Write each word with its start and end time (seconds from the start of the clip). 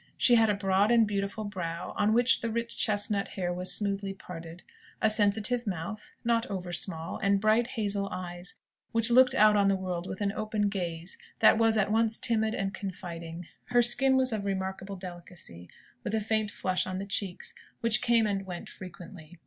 She 0.17 0.33
had 0.33 0.49
a 0.49 0.55
broad 0.55 0.89
and 0.89 1.05
beautiful 1.07 1.43
brow, 1.43 1.93
on 1.95 2.11
which 2.11 2.41
the 2.41 2.49
rich 2.49 2.75
chestnut 2.75 3.27
hair 3.27 3.53
was 3.53 3.71
smoothly 3.71 4.15
parted; 4.15 4.63
a 4.99 5.11
sensitive 5.11 5.67
mouth, 5.67 6.15
not 6.23 6.47
over 6.47 6.73
small; 6.73 7.17
and 7.17 7.39
bright 7.39 7.67
hazel 7.67 8.09
eyes, 8.11 8.55
which 8.93 9.11
looked 9.11 9.35
out 9.35 9.55
on 9.55 9.67
the 9.67 9.75
world 9.75 10.07
with 10.07 10.19
an 10.19 10.31
open 10.31 10.69
gaze, 10.69 11.19
that 11.37 11.59
was 11.59 11.77
at 11.77 11.91
once 11.91 12.17
timid 12.17 12.55
and 12.55 12.73
confiding. 12.73 13.45
Her 13.65 13.83
skin 13.83 14.17
was 14.17 14.31
of 14.33 14.43
remarkable 14.43 14.95
delicacy, 14.95 15.69
with 16.03 16.15
a 16.15 16.19
faint 16.19 16.49
flush 16.49 16.87
on 16.87 16.97
the 16.97 17.05
cheeks, 17.05 17.53
which 17.81 18.01
came 18.01 18.25
and 18.25 18.43
went 18.47 18.69
frequently. 18.69 19.37